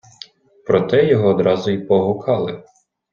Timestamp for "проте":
0.65-1.05